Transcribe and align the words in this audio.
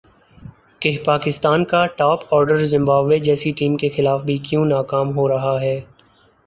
کہ 0.81 0.91
پاکستان 1.05 1.65
کا 1.65 1.85
top 1.97 2.33
order 2.33 2.63
Zimbabwe 2.65 3.19
جیسی 3.21 3.51
ٹیم 3.57 3.77
کے 3.77 3.89
خلاف 3.97 4.23
بھی 4.23 4.37
کیوں 4.43 4.65
ناکام 4.67 5.15
ہو 5.17 5.27
رہا 5.29 5.59
ہے 5.61 5.79